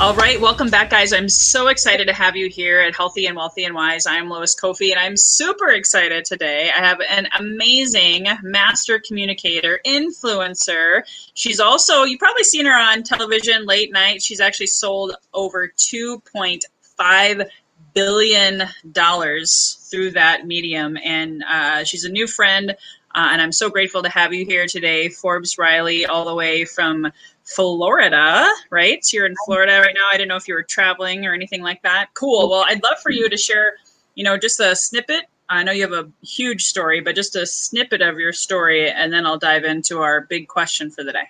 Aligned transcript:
All 0.00 0.14
right, 0.14 0.40
welcome 0.40 0.70
back, 0.70 0.90
guys. 0.90 1.12
I'm 1.12 1.28
so 1.28 1.66
excited 1.66 2.06
to 2.06 2.12
have 2.12 2.36
you 2.36 2.48
here 2.48 2.78
at 2.78 2.94
Healthy 2.94 3.26
and 3.26 3.36
Wealthy 3.36 3.64
and 3.64 3.74
Wise. 3.74 4.06
I'm 4.06 4.28
Lois 4.28 4.54
Kofi, 4.54 4.92
and 4.92 5.00
I'm 5.00 5.16
super 5.16 5.70
excited 5.70 6.24
today. 6.24 6.70
I 6.70 6.78
have 6.78 7.00
an 7.00 7.26
amazing 7.36 8.28
master 8.44 9.00
communicator, 9.00 9.80
influencer. 9.84 11.02
She's 11.34 11.58
also, 11.58 12.04
you've 12.04 12.20
probably 12.20 12.44
seen 12.44 12.66
her 12.66 12.78
on 12.78 13.02
television 13.02 13.66
late 13.66 13.90
night. 13.90 14.22
She's 14.22 14.40
actually 14.40 14.68
sold 14.68 15.16
over 15.34 15.72
2.5 15.76 17.48
billion 17.92 18.62
dollars 18.92 19.88
through 19.90 20.12
that 20.12 20.46
medium, 20.46 20.96
and 21.02 21.42
uh, 21.42 21.82
she's 21.82 22.04
a 22.04 22.08
new 22.08 22.28
friend. 22.28 22.76
Uh, 23.14 23.30
and 23.32 23.42
I'm 23.42 23.52
so 23.52 23.68
grateful 23.68 24.04
to 24.04 24.10
have 24.10 24.32
you 24.32 24.44
here 24.44 24.66
today, 24.66 25.08
Forbes 25.08 25.58
Riley, 25.58 26.06
all 26.06 26.24
the 26.24 26.36
way 26.36 26.64
from 26.64 27.10
Florida, 27.54 28.46
right? 28.70 29.04
So 29.04 29.16
you're 29.16 29.26
in 29.26 29.34
Florida 29.46 29.80
right 29.80 29.94
now. 29.94 30.06
I 30.12 30.16
didn't 30.16 30.28
know 30.28 30.36
if 30.36 30.46
you 30.46 30.54
were 30.54 30.62
traveling 30.62 31.24
or 31.24 31.32
anything 31.32 31.62
like 31.62 31.82
that. 31.82 32.08
Cool. 32.14 32.50
Well, 32.50 32.64
I'd 32.66 32.82
love 32.82 33.00
for 33.02 33.10
you 33.10 33.28
to 33.28 33.36
share, 33.36 33.76
you 34.14 34.24
know, 34.24 34.36
just 34.36 34.60
a 34.60 34.76
snippet. 34.76 35.24
I 35.48 35.62
know 35.62 35.72
you 35.72 35.82
have 35.82 35.92
a 35.92 36.10
huge 36.22 36.64
story, 36.64 37.00
but 37.00 37.14
just 37.14 37.34
a 37.34 37.46
snippet 37.46 38.02
of 38.02 38.18
your 38.18 38.34
story, 38.34 38.90
and 38.90 39.10
then 39.10 39.24
I'll 39.24 39.38
dive 39.38 39.64
into 39.64 40.00
our 40.00 40.22
big 40.22 40.46
question 40.46 40.90
for 40.90 41.02
the 41.02 41.12
day. 41.12 41.24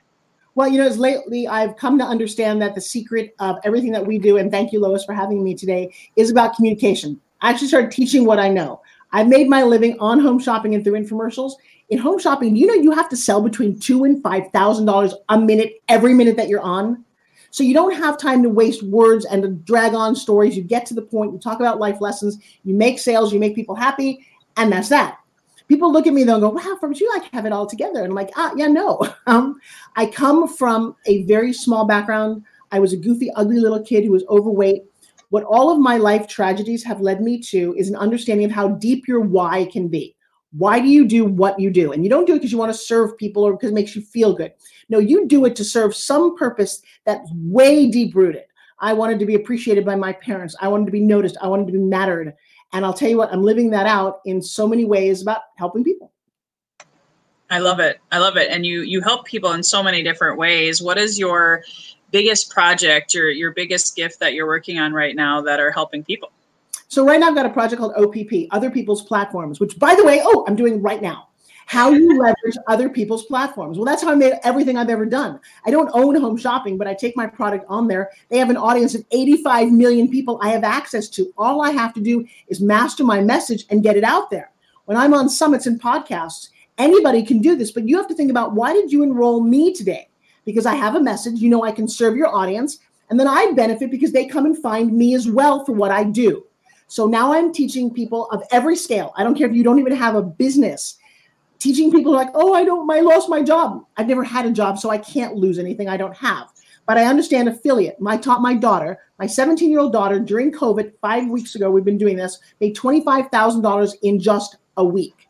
Well, 0.57 0.67
you 0.67 0.79
know, 0.79 0.87
as 0.87 0.99
lately 0.99 1.47
I've 1.47 1.77
come 1.77 1.99
to 1.99 2.05
understand 2.05 2.61
that 2.63 2.75
the 2.75 2.81
secret 2.81 3.37
of 3.39 3.59
everything 3.63 3.93
that 3.93 4.05
we 4.05 4.19
do, 4.19 4.39
and 4.39 4.51
thank 4.51 4.73
you, 4.73 4.81
Lois, 4.81 5.05
for 5.05 5.13
having 5.13 5.45
me 5.45 5.55
today, 5.55 5.95
is 6.17 6.33
about 6.33 6.57
communication. 6.57 7.21
I 7.41 7.51
actually 7.51 7.69
started 7.69 7.93
teaching 7.93 8.25
what 8.25 8.41
I 8.41 8.49
know. 8.49 8.83
I've 9.13 9.29
made 9.29 9.49
my 9.49 9.63
living 9.63 9.97
on 10.01 10.19
home 10.19 10.41
shopping 10.41 10.75
and 10.75 10.83
through 10.83 10.95
infomercials, 10.95 11.53
in 11.91 11.99
home 11.99 12.19
shopping, 12.19 12.57
you 12.57 12.67
know 12.67 12.75
you 12.75 12.91
have 12.93 13.09
to 13.09 13.17
sell 13.17 13.41
between 13.41 13.79
two 13.79 14.05
and 14.05 14.23
five 14.23 14.51
thousand 14.53 14.87
dollars 14.87 15.15
a 15.29 15.39
minute 15.39 15.83
every 15.89 16.15
minute 16.15 16.37
that 16.37 16.49
you're 16.49 16.61
on. 16.61 17.05
So 17.51 17.65
you 17.65 17.73
don't 17.73 17.95
have 17.95 18.19
time 18.19 18.43
to 18.43 18.51
waste 18.51 18.83
words 18.83 19.25
and 19.25 19.43
to 19.43 19.49
drag 19.49 19.95
on 19.95 20.15
stories. 20.15 20.57
You 20.57 20.63
get 20.63 20.85
to 20.87 20.95
the 20.95 21.03
point, 21.03 21.33
you 21.33 21.39
talk 21.39 21.61
about 21.61 21.79
life 21.79 22.01
lessons, 22.01 22.39
you 22.65 22.75
make 22.75 22.99
sales, 22.99 23.33
you 23.33 23.41
make 23.41 23.55
people 23.55 23.75
happy, 23.75 24.27
and 24.57 24.71
that's 24.71 24.91
that. 24.91 25.19
People 25.67 25.93
look 25.93 26.07
at 26.07 26.15
me, 26.15 26.25
they'll 26.25 26.41
go, 26.41 26.51
wow, 26.51 26.77
Forbes, 26.81 27.01
you 27.01 27.11
like 27.13 27.31
have 27.33 27.47
it 27.47 27.53
all 27.53 27.67
together. 27.67 28.01
And 28.01 28.09
I'm 28.09 28.15
like, 28.15 28.31
ah, 28.37 28.53
yeah, 28.57 28.69
no. 28.69 29.01
Um, 29.27 29.61
I 29.97 30.07
come 30.07 30.49
from 30.49 30.97
a 31.05 31.25
very 31.25 31.53
small 31.53 31.87
background. 31.87 32.43
I 32.73 32.79
was 32.79 32.95
a 32.95 32.97
goofy, 32.97 33.31
ugly 33.33 33.59
little 33.59 33.83
kid 33.83 34.05
who 34.05 34.13
was 34.13 34.25
overweight. 34.31 34.85
What 35.29 35.45
all 35.45 35.71
of 35.71 35.79
my 35.79 35.99
life 35.99 36.27
tragedies 36.27 36.83
have 36.85 37.03
led 37.03 37.21
me 37.21 37.39
to 37.43 37.75
is 37.77 37.91
an 37.91 37.97
understanding 37.97 38.47
of 38.47 38.53
how 38.53 38.69
deep 38.69 39.07
your 39.07 39.21
why 39.21 39.67
can 39.67 39.89
be. 39.89 40.17
Why 40.53 40.81
do 40.81 40.89
you 40.89 41.07
do 41.07 41.25
what 41.25 41.61
you 41.61 41.71
do? 41.71 41.93
And 41.93 42.03
you 42.03 42.11
don't 42.11 42.27
do 42.27 42.33
it 42.35 42.39
because 42.39 42.53
you 42.53 42.59
want 42.59 42.73
to 42.73 42.79
serve 42.79 43.19
people 43.19 43.43
or 43.43 43.53
because 43.53 43.71
it 43.71 43.75
makes 43.75 43.95
you 43.95 44.03
feel 44.03 44.33
good. 44.33 44.53
No, 44.89 44.99
you 44.99 45.27
do 45.27 45.45
it 45.45 45.55
to 45.57 45.65
serve 45.65 45.95
some 45.95 46.37
purpose 46.37 46.83
that's 47.05 47.31
way 47.35 47.89
deep 47.91 48.15
rooted. 48.15 48.45
I 48.81 48.93
wanted 48.93 49.19
to 49.19 49.27
be 49.27 49.35
appreciated 49.35 49.85
by 49.85 49.97
my 49.97 50.13
parents. 50.13 50.55
I 50.61 50.69
wanted 50.69 50.87
to 50.87 50.93
be 50.93 51.01
noticed. 51.01 51.37
I 51.43 51.49
wanted 51.49 51.67
to 51.67 51.73
be 51.73 51.79
mattered. 51.79 52.35
And 52.73 52.85
I'll 52.85 52.95
tell 52.95 53.09
you 53.09 53.19
what, 53.19 53.33
I'm 53.33 53.43
living 53.43 53.71
that 53.71 53.87
out 53.87 54.21
in 54.25 54.41
so 54.41 54.67
many 54.67 54.85
ways 54.85 55.21
about 55.23 55.41
helping 55.57 55.85
people. 55.85 56.13
I 57.51 57.59
love 57.59 57.81
it. 57.81 57.99
I 58.13 58.19
love 58.19 58.37
it. 58.37 58.51
And 58.51 58.65
you 58.67 58.83
you 58.83 59.01
help 59.01 59.25
people 59.25 59.53
in 59.53 59.63
so 59.63 59.83
many 59.83 60.03
different 60.03 60.39
ways. 60.39 60.83
What 60.83 60.99
is 60.99 61.19
your 61.19 61.63
biggest 62.11 62.51
project, 62.51 63.15
your 63.15 63.31
your 63.31 63.53
biggest 63.53 63.97
gift 63.97 64.21
that 64.21 64.35
you're 64.35 64.47
working 64.47 64.79
on 64.79 64.93
right 64.93 65.17
now 65.17 65.41
that 65.43 65.59
are 65.59 65.71
helping 65.71 66.05
people? 66.05 66.31
So 66.89 67.05
right 67.05 67.21
now 67.21 67.29
I've 67.29 67.35
got 67.35 67.45
a 67.45 67.51
project 67.51 67.81
called 67.81 67.93
OPP, 67.97 68.49
Other 68.51 68.71
People's 68.71 69.03
Platforms, 69.03 69.61
which 69.61 69.79
by 69.79 69.95
the 69.95 70.05
way, 70.05 70.23
oh, 70.25 70.45
I'm 70.49 70.57
doing 70.57 70.81
right 70.81 71.03
now. 71.03 71.29
How 71.67 71.91
you 71.91 72.19
leverage 72.23 72.57
other 72.67 72.89
people's 72.89 73.27
platforms. 73.27 73.77
Well, 73.77 73.85
that's 73.85 74.03
how 74.03 74.11
I 74.11 74.15
made 74.15 74.33
everything 74.43 74.79
I've 74.79 74.89
ever 74.89 75.05
done. 75.05 75.39
I 75.67 75.71
don't 75.71 75.91
own 75.93 76.19
home 76.19 76.39
shopping, 76.39 76.79
but 76.79 76.89
I 76.89 76.95
take 76.95 77.15
my 77.15 77.27
product 77.27 77.67
on 77.69 77.89
there. 77.89 78.11
They 78.31 78.39
have 78.39 78.49
an 78.49 78.57
audience 78.57 78.95
of 78.95 79.05
85 79.11 79.71
million 79.71 80.09
people 80.09 80.39
I 80.43 80.49
have 80.49 80.65
access 80.65 81.11
to. 81.11 81.31
All 81.37 81.61
I 81.61 81.73
have 81.73 81.93
to 81.93 82.01
do 82.01 82.27
is 82.49 82.63
master 82.63 83.05
my 83.05 83.21
message 83.21 83.67
and 83.69 83.83
get 83.83 83.99
it 83.99 84.05
out 84.05 84.31
there. 84.31 84.51
When 84.87 84.97
I'm 84.97 85.13
on 85.13 85.29
summits 85.29 85.67
and 85.67 85.79
podcasts, 85.79 86.49
anybody 86.79 87.23
can 87.23 87.43
do 87.43 87.55
this, 87.55 87.71
but 87.71 87.87
you 87.87 87.99
have 87.99 88.09
to 88.09 88.15
think 88.15 88.31
about 88.31 88.55
why 88.55 88.73
did 88.73 88.91
you 88.91 89.03
enroll 89.03 89.43
me 89.43 89.75
today? 89.75 90.09
Because 90.47 90.65
I 90.65 90.75
have 90.75 90.95
a 90.95 91.01
message, 91.03 91.39
you 91.39 91.51
know, 91.51 91.65
I 91.65 91.73
can 91.73 91.87
serve 91.87 92.17
your 92.17 92.35
audience, 92.35 92.79
and 93.11 93.21
then 93.21 93.29
I 93.29 93.53
benefit 93.53 93.91
because 93.91 94.13
they 94.13 94.25
come 94.25 94.47
and 94.47 94.57
find 94.57 94.91
me 94.91 95.15
as 95.15 95.29
well 95.29 95.67
for 95.67 95.73
what 95.73 95.91
I 95.91 96.05
do. 96.05 96.48
So 96.89 97.07
now 97.07 97.35
I'm 97.35 97.53
teaching 97.53 97.93
people 97.93 98.29
of 98.31 98.43
every 98.51 98.75
scale. 98.75 99.13
I 99.17 99.23
don't 99.23 99.37
care 99.37 99.49
if 99.49 99.55
you 99.55 99.63
don't 99.63 99.79
even 99.79 99.95
have 99.95 100.15
a 100.15 100.23
business. 100.23 100.97
Teaching 101.59 101.93
people 101.93 102.13
like, 102.13 102.31
oh, 102.35 102.55
I 102.55 102.65
don't, 102.65 102.91
I 102.91 103.01
lost 103.01 103.29
my 103.29 103.43
job. 103.43 103.85
I've 103.97 104.09
never 104.09 104.25
had 104.25 104.47
a 104.47 104.51
job, 104.51 104.79
so 104.79 104.91
I 104.91 104.99
can't 104.99 105.35
lose 105.35 105.59
anything 105.59 105.89
I 105.89 105.99
don't 105.99 106.17
have. 106.17 106.49
But 106.87 106.97
I 106.97 107.05
understand 107.05 107.49
affiliate. 107.49 107.97
I 108.07 108.17
taught 108.17 108.41
my 108.41 108.55
daughter, 108.55 108.99
my 109.19 109.27
17 109.27 109.71
year 109.71 109.81
old 109.81 109.93
daughter, 109.93 110.19
during 110.19 110.51
COVID, 110.51 110.93
five 111.03 111.29
weeks 111.29 111.55
ago, 111.55 111.71
we've 111.71 111.85
been 111.85 111.99
doing 111.99 112.17
this, 112.17 112.39
made 112.61 112.75
$25,000 112.75 113.95
in 114.03 114.19
just 114.19 114.57
a 114.79 114.85
week. 114.85 115.29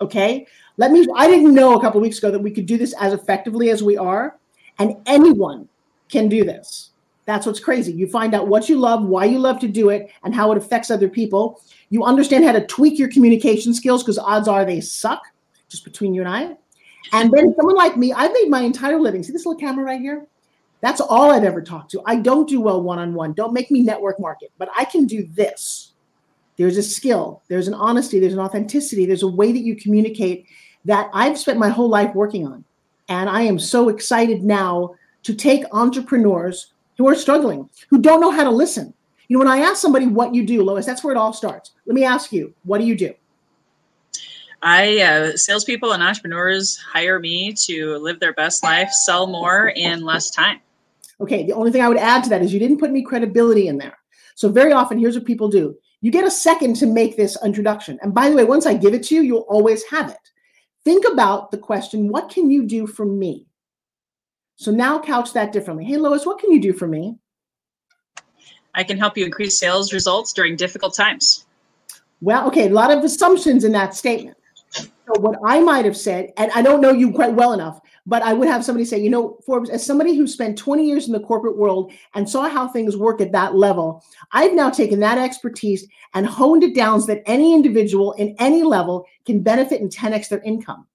Okay. 0.00 0.46
Let 0.78 0.90
me, 0.90 1.06
I 1.14 1.28
didn't 1.28 1.54
know 1.54 1.78
a 1.78 1.80
couple 1.80 2.00
weeks 2.00 2.18
ago 2.18 2.32
that 2.32 2.40
we 2.40 2.50
could 2.50 2.66
do 2.66 2.76
this 2.76 2.94
as 3.00 3.12
effectively 3.12 3.70
as 3.70 3.82
we 3.82 3.96
are. 3.96 4.38
And 4.78 4.96
anyone 5.06 5.68
can 6.08 6.28
do 6.28 6.44
this. 6.44 6.90
That's 7.26 7.44
what's 7.44 7.60
crazy. 7.60 7.92
You 7.92 8.06
find 8.06 8.34
out 8.34 8.48
what 8.48 8.68
you 8.68 8.78
love, 8.78 9.02
why 9.02 9.24
you 9.24 9.38
love 9.38 9.58
to 9.60 9.68
do 9.68 9.90
it, 9.90 10.10
and 10.22 10.34
how 10.34 10.52
it 10.52 10.58
affects 10.58 10.90
other 10.90 11.08
people. 11.08 11.60
You 11.90 12.04
understand 12.04 12.44
how 12.44 12.52
to 12.52 12.64
tweak 12.66 12.98
your 12.98 13.08
communication 13.08 13.74
skills 13.74 14.02
because 14.02 14.18
odds 14.18 14.48
are 14.48 14.64
they 14.64 14.80
suck, 14.80 15.22
just 15.68 15.84
between 15.84 16.14
you 16.14 16.22
and 16.22 16.30
I. 16.30 16.56
And 17.12 17.30
then 17.32 17.54
someone 17.56 17.76
like 17.76 17.96
me, 17.96 18.12
I've 18.12 18.32
made 18.32 18.48
my 18.48 18.60
entire 18.60 19.00
living. 19.00 19.22
See 19.22 19.32
this 19.32 19.44
little 19.44 19.60
camera 19.60 19.84
right 19.84 20.00
here? 20.00 20.26
That's 20.80 21.00
all 21.00 21.30
I've 21.30 21.44
ever 21.44 21.62
talked 21.62 21.90
to. 21.92 22.02
I 22.06 22.16
don't 22.16 22.48
do 22.48 22.60
well 22.60 22.82
one 22.82 22.98
on 22.98 23.12
one. 23.14 23.32
Don't 23.32 23.52
make 23.52 23.70
me 23.70 23.82
network 23.82 24.20
market, 24.20 24.52
but 24.58 24.68
I 24.76 24.84
can 24.84 25.06
do 25.06 25.26
this. 25.34 25.92
There's 26.56 26.76
a 26.76 26.82
skill, 26.82 27.42
there's 27.48 27.68
an 27.68 27.74
honesty, 27.74 28.18
there's 28.18 28.32
an 28.32 28.38
authenticity, 28.38 29.04
there's 29.04 29.22
a 29.22 29.28
way 29.28 29.52
that 29.52 29.60
you 29.62 29.76
communicate 29.76 30.46
that 30.84 31.10
I've 31.12 31.38
spent 31.38 31.58
my 31.58 31.68
whole 31.68 31.88
life 31.88 32.14
working 32.14 32.46
on. 32.46 32.64
And 33.08 33.28
I 33.28 33.42
am 33.42 33.58
so 33.58 33.88
excited 33.88 34.42
now 34.42 34.94
to 35.24 35.34
take 35.34 35.64
entrepreneurs 35.72 36.72
who 36.98 37.08
are 37.08 37.14
struggling, 37.14 37.68
who 37.90 38.00
don't 38.00 38.20
know 38.20 38.30
how 38.30 38.44
to 38.44 38.50
listen. 38.50 38.92
You 39.28 39.36
know, 39.36 39.44
when 39.44 39.52
I 39.52 39.62
ask 39.62 39.80
somebody 39.80 40.06
what 40.06 40.34
you 40.34 40.46
do, 40.46 40.62
Lois, 40.62 40.86
that's 40.86 41.02
where 41.02 41.14
it 41.14 41.18
all 41.18 41.32
starts. 41.32 41.72
Let 41.84 41.94
me 41.94 42.04
ask 42.04 42.32
you, 42.32 42.54
what 42.64 42.78
do 42.78 42.84
you 42.84 42.96
do? 42.96 43.14
I 44.62 45.00
uh, 45.00 45.36
salespeople 45.36 45.92
and 45.92 46.02
entrepreneurs 46.02 46.78
hire 46.78 47.18
me 47.18 47.52
to 47.64 47.98
live 47.98 48.20
their 48.20 48.32
best 48.32 48.62
life, 48.62 48.90
sell 48.90 49.26
more 49.26 49.68
in 49.68 50.02
less 50.02 50.30
time. 50.30 50.60
Okay, 51.20 51.44
the 51.44 51.52
only 51.52 51.70
thing 51.70 51.82
I 51.82 51.88
would 51.88 51.98
add 51.98 52.24
to 52.24 52.30
that 52.30 52.42
is 52.42 52.52
you 52.52 52.58
didn't 52.58 52.78
put 52.78 52.90
any 52.90 53.02
credibility 53.02 53.68
in 53.68 53.78
there. 53.78 53.98
So 54.34 54.48
very 54.48 54.72
often, 54.72 54.98
here's 54.98 55.14
what 55.14 55.26
people 55.26 55.48
do: 55.48 55.76
you 56.00 56.10
get 56.10 56.26
a 56.26 56.30
second 56.30 56.76
to 56.76 56.86
make 56.86 57.16
this 57.16 57.36
introduction, 57.44 57.98
and 58.02 58.14
by 58.14 58.30
the 58.30 58.36
way, 58.36 58.44
once 58.44 58.66
I 58.66 58.74
give 58.74 58.94
it 58.94 59.02
to 59.04 59.14
you, 59.14 59.22
you'll 59.22 59.46
always 59.48 59.84
have 59.84 60.10
it. 60.10 60.30
Think 60.84 61.04
about 61.10 61.50
the 61.50 61.58
question: 61.58 62.08
What 62.08 62.30
can 62.30 62.50
you 62.50 62.64
do 62.64 62.86
for 62.86 63.04
me? 63.04 63.46
So 64.56 64.70
now 64.70 64.98
couch 64.98 65.32
that 65.34 65.52
differently. 65.52 65.84
Hey, 65.84 65.96
Lois, 65.96 66.26
what 66.26 66.38
can 66.38 66.50
you 66.50 66.60
do 66.60 66.72
for 66.72 66.88
me? 66.88 67.16
I 68.74 68.84
can 68.84 68.98
help 68.98 69.16
you 69.16 69.24
increase 69.24 69.58
sales 69.58 69.92
results 69.92 70.32
during 70.32 70.56
difficult 70.56 70.94
times. 70.94 71.46
Well, 72.20 72.46
okay, 72.48 72.66
a 72.66 72.70
lot 72.70 72.90
of 72.90 73.04
assumptions 73.04 73.64
in 73.64 73.72
that 73.72 73.94
statement. 73.94 74.36
So 74.70 75.20
what 75.20 75.38
I 75.44 75.60
might 75.60 75.84
have 75.84 75.96
said, 75.96 76.32
and 76.36 76.50
I 76.52 76.62
don't 76.62 76.80
know 76.80 76.90
you 76.90 77.12
quite 77.12 77.34
well 77.34 77.52
enough, 77.52 77.80
but 78.06 78.22
I 78.22 78.32
would 78.32 78.48
have 78.48 78.64
somebody 78.64 78.84
say, 78.84 78.98
you 78.98 79.10
know, 79.10 79.38
Forbes, 79.44 79.70
as 79.70 79.84
somebody 79.84 80.16
who 80.16 80.26
spent 80.26 80.58
20 80.58 80.86
years 80.86 81.06
in 81.06 81.12
the 81.12 81.20
corporate 81.20 81.56
world 81.56 81.92
and 82.14 82.28
saw 82.28 82.48
how 82.48 82.66
things 82.66 82.96
work 82.96 83.20
at 83.20 83.32
that 83.32 83.54
level, 83.54 84.04
I've 84.32 84.54
now 84.54 84.70
taken 84.70 85.00
that 85.00 85.18
expertise 85.18 85.86
and 86.14 86.26
honed 86.26 86.64
it 86.64 86.74
down 86.74 87.00
so 87.00 87.08
that 87.08 87.22
any 87.26 87.54
individual 87.54 88.12
in 88.12 88.34
any 88.38 88.62
level 88.62 89.06
can 89.24 89.42
benefit 89.42 89.80
and 89.80 89.90
10x 89.90 90.28
their 90.28 90.42
income. 90.42 90.86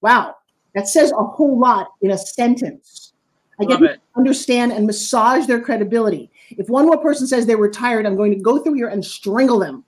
Wow, 0.00 0.36
that 0.74 0.88
says 0.88 1.12
a 1.12 1.24
whole 1.24 1.58
lot 1.58 1.88
in 2.02 2.10
a 2.10 2.18
sentence. 2.18 3.09
I 3.60 3.64
get 3.64 3.78
to 3.78 3.98
understand 4.16 4.72
and 4.72 4.86
massage 4.86 5.46
their 5.46 5.60
credibility. 5.60 6.30
If 6.50 6.68
one 6.68 6.86
more 6.86 6.98
person 6.98 7.26
says 7.26 7.46
they're 7.46 7.56
retired, 7.56 8.06
I'm 8.06 8.16
going 8.16 8.32
to 8.32 8.40
go 8.40 8.58
through 8.58 8.74
here 8.74 8.88
and 8.88 9.04
strangle 9.04 9.58
them. 9.58 9.84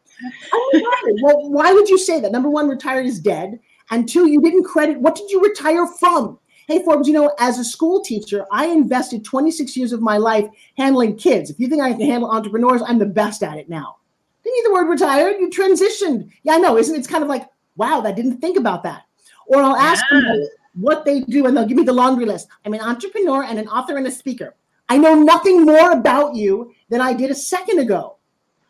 Well, 1.22 1.50
why 1.50 1.72
would 1.72 1.88
you 1.88 1.98
say 1.98 2.20
that? 2.20 2.32
Number 2.32 2.50
one, 2.50 2.68
retired 2.68 3.06
is 3.06 3.18
dead. 3.18 3.58
And 3.90 4.08
two, 4.08 4.28
you 4.28 4.40
didn't 4.40 4.64
credit 4.64 5.00
what 5.00 5.16
did 5.16 5.30
you 5.30 5.40
retire 5.42 5.86
from? 5.86 6.38
Hey, 6.68 6.82
Forbes, 6.84 7.08
you 7.08 7.14
know, 7.14 7.34
as 7.38 7.58
a 7.58 7.64
school 7.64 8.02
teacher, 8.02 8.46
I 8.52 8.66
invested 8.66 9.24
26 9.24 9.76
years 9.76 9.92
of 9.92 10.00
my 10.00 10.16
life 10.16 10.46
handling 10.76 11.16
kids. 11.16 11.50
If 11.50 11.58
you 11.58 11.68
think 11.68 11.82
I 11.82 11.92
can 11.92 12.00
handle 12.02 12.30
entrepreneurs, 12.30 12.82
I'm 12.86 12.98
the 12.98 13.06
best 13.06 13.42
at 13.42 13.58
it 13.58 13.68
now. 13.68 13.96
Didn't 14.44 14.56
need 14.56 14.66
the 14.66 14.72
word 14.72 14.88
retired. 14.88 15.36
You 15.40 15.50
transitioned. 15.50 16.30
Yeah, 16.44 16.54
I 16.54 16.58
know. 16.58 16.78
Isn't 16.78 16.94
it? 16.94 16.98
It's 16.98 17.08
kind 17.08 17.22
of 17.22 17.28
like, 17.28 17.48
wow, 17.76 18.00
that 18.00 18.16
didn't 18.16 18.38
think 18.38 18.56
about 18.56 18.84
that. 18.84 19.02
Or 19.46 19.60
I'll 19.60 19.76
ask 19.76 20.04
yeah. 20.10 20.20
people 20.20 20.48
what 20.74 21.04
they 21.04 21.20
do 21.20 21.46
and 21.46 21.56
they'll 21.56 21.66
give 21.66 21.76
me 21.76 21.84
the 21.84 21.92
laundry 21.92 22.24
list. 22.24 22.48
I'm 22.64 22.74
an 22.74 22.80
entrepreneur 22.80 23.44
and 23.44 23.58
an 23.58 23.68
author 23.68 23.96
and 23.96 24.06
a 24.06 24.10
speaker. 24.10 24.54
I 24.88 24.98
know 24.98 25.14
nothing 25.14 25.64
more 25.64 25.92
about 25.92 26.34
you 26.34 26.72
than 26.88 27.00
I 27.00 27.12
did 27.12 27.30
a 27.30 27.34
second 27.34 27.78
ago. 27.78 28.16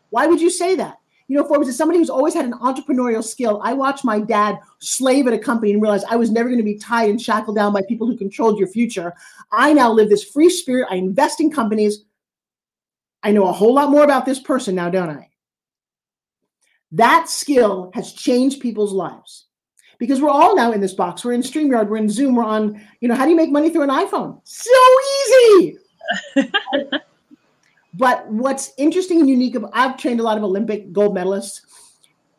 Why 0.09 0.27
would 0.27 0.41
you 0.41 0.49
say 0.49 0.75
that? 0.75 0.97
You 1.27 1.37
know, 1.37 1.47
Forbes 1.47 1.67
is 1.67 1.77
somebody 1.77 1.99
who's 1.99 2.09
always 2.09 2.33
had 2.33 2.45
an 2.45 2.53
entrepreneurial 2.53 3.23
skill. 3.23 3.61
I 3.63 3.73
watched 3.73 4.03
my 4.03 4.19
dad 4.19 4.59
slave 4.79 5.25
at 5.25 5.33
a 5.33 5.39
company 5.39 5.71
and 5.71 5.81
realized 5.81 6.05
I 6.09 6.17
was 6.17 6.29
never 6.29 6.49
going 6.49 6.59
to 6.59 6.63
be 6.63 6.77
tied 6.77 7.09
and 7.09 7.21
shackled 7.21 7.55
down 7.55 7.73
by 7.73 7.81
people 7.87 8.05
who 8.05 8.17
controlled 8.17 8.59
your 8.59 8.67
future. 8.67 9.13
I 9.51 9.73
now 9.73 9.91
live 9.91 10.09
this 10.09 10.23
free 10.23 10.49
spirit. 10.49 10.87
I 10.91 10.95
invest 10.95 11.39
in 11.39 11.49
companies. 11.49 12.03
I 13.23 13.31
know 13.31 13.47
a 13.47 13.53
whole 13.53 13.73
lot 13.73 13.89
more 13.89 14.03
about 14.03 14.25
this 14.25 14.39
person 14.39 14.75
now, 14.75 14.89
don't 14.89 15.09
I? 15.09 15.29
That 16.91 17.29
skill 17.29 17.89
has 17.93 18.13
changed 18.13 18.61
people's 18.61 18.93
lives 18.93 19.45
because 20.03 20.19
we're 20.19 20.29
all 20.29 20.53
now 20.53 20.73
in 20.73 20.81
this 20.81 20.93
box. 20.93 21.23
We're 21.23 21.31
in 21.31 21.41
StreamYard, 21.41 21.87
we're 21.87 21.95
in 21.95 22.09
Zoom, 22.09 22.35
we're 22.35 22.43
on, 22.43 22.85
you 22.99 23.07
know, 23.07 23.15
how 23.15 23.23
do 23.23 23.29
you 23.29 23.37
make 23.37 23.51
money 23.51 23.69
through 23.69 23.83
an 23.83 23.89
iPhone? 23.89 24.41
So 24.43 24.69
easy. 25.29 25.77
But 27.93 28.27
what's 28.27 28.73
interesting 28.77 29.19
and 29.19 29.29
unique, 29.29 29.55
I've 29.71 29.97
trained 29.97 30.19
a 30.19 30.23
lot 30.23 30.37
of 30.37 30.43
Olympic 30.43 30.91
gold 30.91 31.15
medalists. 31.15 31.61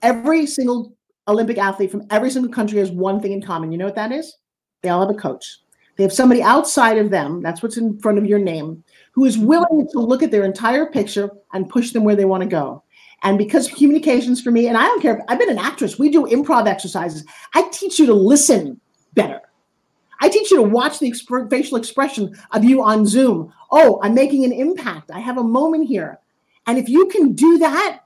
Every 0.03 0.47
single 0.47 0.95
Olympic 1.29 1.59
athlete 1.59 1.91
from 1.91 2.07
every 2.11 2.31
single 2.31 2.53
country 2.53 2.79
has 2.81 2.91
one 2.91 3.21
thing 3.21 3.33
in 3.33 3.41
common. 3.41 3.71
You 3.73 3.79
know 3.79 3.85
what 3.85 3.95
that 3.95 4.13
is? 4.13 4.37
They 4.83 4.89
all 4.89 5.07
have 5.07 5.15
a 5.15 5.19
coach. 5.19 5.61
They 5.97 6.03
have 6.03 6.13
somebody 6.13 6.43
outside 6.43 6.99
of 6.99 7.09
them, 7.09 7.41
that's 7.41 7.63
what's 7.63 7.77
in 7.79 7.99
front 8.01 8.19
of 8.19 8.27
your 8.27 8.41
name, 8.41 8.83
who 9.13 9.25
is 9.25 9.39
willing 9.39 9.89
to 9.93 10.01
look 10.01 10.25
at 10.25 10.33
their 10.33 10.45
entire 10.45 10.87
picture 10.87 11.31
and 11.53 11.69
push 11.69 11.93
them 11.93 12.03
where 12.03 12.17
they 12.17 12.25
want 12.25 12.43
to 12.43 12.49
go. 12.49 12.83
And 13.25 13.39
because 13.39 13.71
communications 13.71 14.43
for 14.43 14.51
me, 14.51 14.69
and 14.69 14.77
I 14.77 14.85
don't 14.85 15.01
care, 15.01 15.25
I've 15.29 15.39
been 15.39 15.51
an 15.51 15.59
actress, 15.59 15.99
we 15.99 16.11
do 16.11 16.27
improv 16.27 16.67
exercises. 16.67 17.25
I 17.55 17.69
teach 17.73 17.99
you 17.99 18.07
to 18.07 18.15
listen 18.15 18.81
better. 19.15 19.41
I 20.21 20.29
teach 20.29 20.51
you 20.51 20.59
to 20.59 20.63
watch 20.63 20.99
the 20.99 21.11
exp- 21.11 21.51
facial 21.51 21.79
expression 21.79 22.37
of 22.53 22.65
you 22.65 22.83
on 22.83 23.07
Zoom. 23.07 23.53
Oh, 23.71 23.99
I'm 24.03 24.15
making 24.15 24.45
an 24.45 24.53
impact. 24.53 25.11
I 25.11 25.21
have 25.21 25.39
a 25.39 25.43
moment 25.43 25.89
here. 25.89 26.21
And 26.67 26.79
if 26.79 26.89
you 26.89 27.07
can 27.07 27.33
do 27.33 27.59
that, 27.59 28.01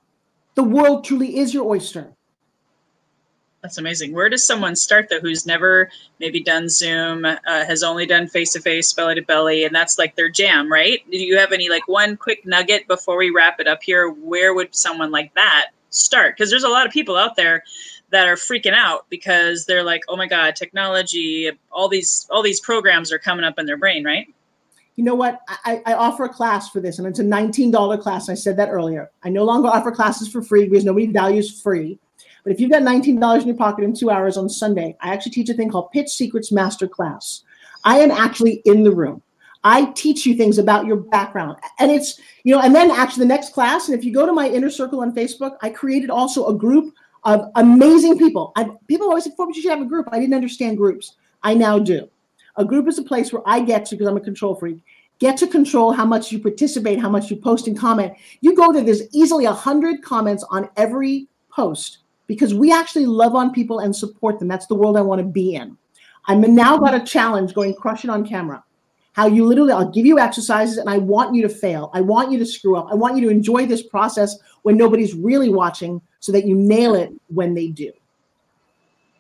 the 0.55 0.63
world 0.63 1.05
truly 1.05 1.39
is 1.39 1.53
your 1.53 1.69
oyster. 1.69 2.15
That's 3.63 3.79
amazing. 3.79 4.13
Where 4.13 4.29
does 4.29 4.47
someone 4.47 4.77
start 4.77 5.09
though 5.09 5.21
who's 5.21 5.45
never 5.45 5.91
maybe 6.21 6.41
done 6.41 6.69
Zoom, 6.69 7.25
uh, 7.25 7.37
has 7.45 7.83
only 7.83 8.07
done 8.07 8.29
face 8.29 8.53
to 8.53 8.61
face, 8.61 8.93
belly 8.93 9.17
to 9.17 9.23
belly, 9.23 9.65
and 9.65 9.75
that's 9.75 9.99
like 9.99 10.15
their 10.15 10.29
jam, 10.29 10.71
right? 10.71 11.01
Do 11.11 11.19
you 11.19 11.37
have 11.39 11.53
any 11.53 11.69
like 11.69 11.89
one 11.89 12.17
quick 12.17 12.47
nugget 12.47 12.87
before 12.87 13.17
we 13.17 13.31
wrap 13.31 13.59
it 13.59 13.67
up 13.67 13.83
here? 13.83 14.11
Where 14.11 14.55
would 14.55 14.75
someone 14.77 15.11
like 15.11 15.35
that 15.35 15.71
start? 15.91 16.37
Because 16.37 16.51
there's 16.51 16.65
a 16.65 16.69
lot 16.69 16.87
of 16.87 16.93
people 16.93 17.17
out 17.17 17.35
there 17.35 17.65
that 18.11 18.29
are 18.29 18.37
freaking 18.37 18.75
out 18.75 19.07
because 19.11 19.67
they're 19.67 19.83
like, 19.83 20.03
oh 20.09 20.17
my 20.17 20.29
god, 20.29 20.55
technology, 20.55 21.51
all 21.73 21.89
these 21.89 22.29
all 22.31 22.43
these 22.43 22.61
programs 22.61 23.13
are 23.13 23.19
coming 23.19 23.45
up 23.45 23.59
in 23.59 23.67
their 23.67 23.77
brain, 23.77 24.05
right? 24.05 24.29
You 24.95 25.05
know 25.05 25.15
what? 25.15 25.41
I, 25.65 25.81
I 25.87 25.95
offer 25.95 26.25
a 26.25 26.29
class 26.29 26.71
for 26.71 26.81
this, 26.81 26.99
and 26.99 27.07
it's 27.07 27.21
a 27.21 27.25
$19 27.25 28.03
class. 28.03 28.29
I 28.29 28.35
said 28.35 28.57
that 28.57 28.69
earlier. 28.69 29.13
I 29.23 29.29
no 29.29 29.45
longer 29.45 29.69
offer 29.69 29.93
classes 29.93 30.29
for 30.29 30.43
free 30.43 30.69
because 30.69 30.85
nobody 30.85 31.07
values 31.07 31.61
free. 31.63 32.01
But 32.49 32.55
if 32.55 32.61
you've 32.63 32.71
got 32.71 32.81
$19 32.81 33.43
in 33.43 33.47
your 33.47 33.57
pocket 33.57 33.85
in 33.85 33.93
two 33.93 34.09
hours 34.09 34.39
on 34.39 34.49
Sunday, 34.49 34.97
I 35.03 35.13
actually 35.13 35.33
teach 35.33 35.51
a 35.51 35.53
thing 35.53 35.69
called 35.69 35.93
Pitch 35.93 36.09
Secrets 36.09 36.51
Master 36.51 36.89
Class. 36.89 37.43
I 37.85 37.99
am 37.99 38.11
actually 38.11 38.63
in 38.65 38.85
the 38.85 38.91
room. 38.91 39.21
I 39.65 39.93
teach 39.93 40.25
you 40.25 40.35
things 40.35 40.57
about 40.57 40.87
your 40.87 40.97
background. 40.97 41.59
And 41.79 41.91
it's, 41.91 42.19
you 42.45 42.55
know, 42.55 42.63
and 42.63 42.75
then 42.75 42.91
actually 42.91 43.25
the 43.25 43.35
next 43.35 43.53
class, 43.53 43.91
and 43.91 43.99
if 43.99 44.03
you 44.03 44.15
go 44.15 44.25
to 44.25 44.33
my 44.33 44.49
inner 44.49 44.71
circle 44.71 45.03
on 45.03 45.15
Facebook, 45.15 45.59
I 45.61 45.69
created 45.69 46.09
also 46.09 46.47
a 46.47 46.55
group 46.55 46.95
of 47.25 47.51
amazing 47.57 48.19
people. 48.19 48.53
I, 48.57 48.71
people 48.87 49.09
always 49.09 49.25
say, 49.25 49.33
Forbes, 49.37 49.55
you 49.55 49.61
should 49.61 49.73
have 49.73 49.83
a 49.83 49.85
group. 49.85 50.09
I 50.11 50.19
didn't 50.19 50.35
understand 50.35 50.79
groups. 50.79 51.17
I 51.43 51.53
now 51.53 51.79
do. 51.79 52.09
A 52.57 52.65
group 52.65 52.89
is 52.89 52.99
a 52.99 53.03
place 53.03 53.31
where 53.31 53.43
I 53.45 53.61
get 53.61 53.85
to, 53.85 53.95
because 53.95 54.09
I'm 54.09 54.17
a 54.17 54.21
control 54.21 54.55
freak, 54.55 54.83
get 55.19 55.37
to 55.37 55.47
control 55.47 55.93
how 55.93 56.07
much 56.07 56.33
you 56.33 56.39
participate, 56.39 56.99
how 56.99 57.11
much 57.11 57.31
you 57.31 57.37
post 57.37 57.67
and 57.67 57.79
comment. 57.79 58.15
You 58.41 58.57
go 58.57 58.73
there, 58.73 58.85
there's 58.85 59.03
easily 59.15 59.45
a 59.45 59.51
100 59.51 60.03
comments 60.03 60.47
on 60.51 60.71
every 60.79 61.29
post 61.51 61.99
because 62.29 62.55
we 62.55 62.73
actually 62.73 63.07
love 63.07 63.35
on 63.35 63.53
people 63.53 63.81
and 63.81 63.95
support 63.95 64.39
them. 64.39 64.47
That's 64.47 64.67
the 64.67 64.77
world 64.77 64.97
I 64.97 65.01
want 65.01 65.19
to 65.19 65.27
be 65.27 65.57
in. 65.57 65.77
I'm 66.27 66.43
now 66.55 66.79
got 66.79 66.95
a 66.95 67.01
challenge 67.01 67.55
going 67.55 67.75
crush 67.75 68.05
it 68.05 68.11
on 68.11 68.25
camera. 68.25 68.63
How 69.15 69.27
you 69.27 69.45
literally, 69.45 69.73
I'll 69.73 69.91
give 69.91 70.07
you 70.07 70.21
exercises 70.21 70.77
and 70.77 70.89
I 70.89 70.99
want 70.99 71.35
you 71.35 71.43
to 71.43 71.49
fail. 71.49 71.91
I 71.93 72.03
want 72.03 72.31
you 72.31 72.39
to 72.39 72.47
screw 72.47 72.77
up. 72.77 72.87
I 72.89 72.95
want 72.95 73.17
you 73.17 73.23
to 73.23 73.31
enjoy 73.31 73.67
this 73.67 73.83
process 73.83 74.37
when 74.63 74.77
nobody's 74.77 75.15
really 75.15 75.49
watching 75.49 76.01
so 76.21 76.31
that 76.31 76.47
you 76.47 76.55
nail 76.55 76.95
it 76.95 77.11
when 77.27 77.55
they 77.55 77.69
do. 77.69 77.91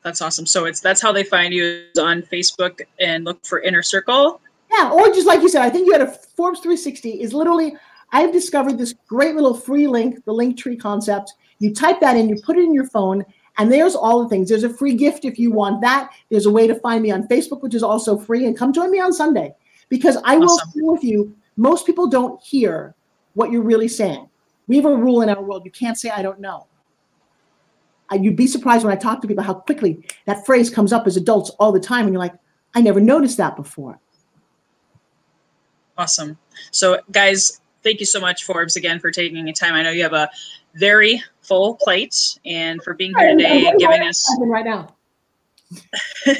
That's 0.05 0.23
awesome. 0.23 0.47
So 0.47 0.67
it's 0.67 0.81
that's 0.81 1.01
how 1.01 1.11
they 1.11 1.25
find 1.25 1.53
you 1.53 1.87
on 1.99 2.23
Facebook 2.23 2.83
and 3.01 3.25
look 3.25 3.45
for 3.45 3.61
Inner 3.61 3.83
Circle. 3.83 4.41
Yeah, 4.71 4.91
or 4.93 5.09
just 5.09 5.27
like 5.27 5.41
you 5.41 5.49
said, 5.49 5.63
I 5.63 5.71
think 5.71 5.87
you 5.87 5.93
had 5.93 6.03
a 6.03 6.13
Forbes 6.13 6.61
360 6.61 7.21
is 7.21 7.33
literally 7.33 7.75
I've 8.13 8.33
discovered 8.33 8.79
this 8.79 8.95
great 9.07 9.35
little 9.35 9.55
free 9.55 9.87
link, 9.87 10.25
the 10.25 10.33
link 10.33 10.57
tree 10.57 10.77
concept. 10.77 11.35
You 11.59 11.75
type 11.75 12.01
that 12.01 12.17
in, 12.17 12.29
you 12.29 12.41
put 12.41 12.57
it 12.57 12.65
in 12.65 12.75
your 12.75 12.87
phone, 12.87 13.25
and 13.59 13.73
there's 13.73 13.95
all 13.95 14.23
the 14.23 14.29
things. 14.29 14.49
There's 14.49 14.65
a 14.65 14.71
free 14.71 14.95
gift 14.95 15.25
if 15.25 15.39
you 15.39 15.51
want 15.51 15.81
that. 15.81 16.11
There's 16.31 16.47
a 16.47 16.51
way 16.51 16.67
to 16.67 16.75
find 16.77 17.03
me 17.03 17.11
on 17.11 17.27
Facebook, 17.27 17.63
which 17.63 17.75
is 17.75 17.83
also 17.83 18.17
free, 18.17 18.47
and 18.47 18.57
come 18.57 18.73
join 18.73 18.91
me 18.91 19.01
on 19.01 19.13
Sunday 19.13 19.55
because 19.89 20.17
I 20.19 20.37
awesome. 20.37 20.41
will 20.41 20.59
share 20.59 20.93
with 20.93 21.05
you. 21.05 21.37
Most 21.57 21.87
people 21.87 22.07
don't 22.07 22.41
hear 22.43 22.95
what 23.35 23.51
you're 23.51 23.63
really 23.63 23.89
saying. 23.89 24.29
We 24.69 24.77
have 24.77 24.85
a 24.85 24.95
rule 24.95 25.23
in 25.23 25.29
our 25.29 25.43
world: 25.43 25.65
you 25.65 25.71
can't 25.71 25.99
say 25.99 26.11
"I 26.11 26.23
don't 26.23 26.41
know." 26.41 26.67
you'd 28.17 28.37
be 28.37 28.47
surprised 28.47 28.85
when 28.85 28.93
I 28.93 28.97
talk 28.97 29.21
to 29.21 29.29
people 29.29 29.45
how 29.45 29.55
quickly 29.55 30.03
that 30.25 30.47
phrase 30.47 30.71
comes 30.71 30.93
up 30.93 31.07
as 31.07 31.17
adults 31.17 31.51
all 31.59 31.73
the 31.73 31.81
time. 31.81 32.07
And 32.07 32.13
you're 32.15 32.21
like, 32.21 32.35
I 32.75 32.81
never 32.81 33.01
noticed 33.01 33.37
that 33.37 33.57
before. 33.57 34.01
Awesome. 35.97 36.39
So, 36.71 37.01
guys, 37.11 37.61
thank 37.83 38.01
you 38.01 38.07
so 38.07 38.21
much, 38.21 38.45
Forbes, 38.45 38.77
again 38.77 39.01
for 39.01 39.11
taking 39.11 39.45
the 39.45 39.53
time. 39.53 39.75
I 39.75 39.83
know 39.83 39.91
you 39.91 40.03
have 40.05 40.13
a 40.13 40.31
very 40.79 41.23
full 41.43 41.77
plate 41.77 42.39
and 42.45 42.83
for 42.83 42.95
being 42.95 43.13
here 43.17 43.37
today 43.37 43.67
and 43.67 43.79
giving 43.79 44.03
us 44.03 44.27
right 44.41 44.65
now. 44.65 44.95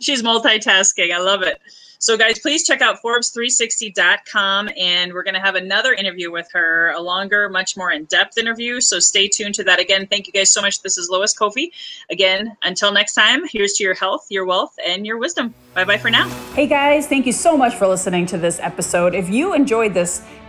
She's 0.00 0.22
multitasking. 0.22 1.12
I 1.12 1.18
love 1.18 1.42
it. 1.42 1.58
So, 2.00 2.16
guys, 2.16 2.38
please 2.38 2.64
check 2.64 2.80
out 2.80 2.98
Forbes360.com. 3.04 4.70
And 4.78 5.12
we're 5.12 5.24
going 5.24 5.34
to 5.34 5.40
have 5.40 5.56
another 5.56 5.92
interview 5.92 6.30
with 6.30 6.48
her, 6.52 6.90
a 6.90 7.00
longer, 7.00 7.48
much 7.48 7.76
more 7.76 7.90
in 7.90 8.04
depth 8.04 8.38
interview. 8.38 8.80
So, 8.80 9.00
stay 9.00 9.26
tuned 9.26 9.56
to 9.56 9.64
that. 9.64 9.80
Again, 9.80 10.06
thank 10.06 10.28
you 10.28 10.32
guys 10.32 10.52
so 10.52 10.62
much. 10.62 10.80
This 10.82 10.96
is 10.96 11.08
Lois 11.10 11.36
Kofi. 11.36 11.72
Again, 12.08 12.56
until 12.62 12.92
next 12.92 13.14
time, 13.14 13.42
here's 13.48 13.72
to 13.74 13.84
your 13.84 13.94
health, 13.94 14.26
your 14.30 14.46
wealth, 14.46 14.76
and 14.86 15.04
your 15.04 15.18
wisdom. 15.18 15.52
Bye 15.74 15.84
bye 15.84 15.98
for 15.98 16.10
now. 16.10 16.28
Hey, 16.54 16.68
guys, 16.68 17.08
thank 17.08 17.26
you 17.26 17.32
so 17.32 17.56
much 17.56 17.74
for 17.74 17.88
listening 17.88 18.26
to 18.26 18.38
this 18.38 18.60
episode. 18.60 19.14
If 19.14 19.28
you 19.28 19.54
enjoyed 19.54 19.92
this, 19.92 20.24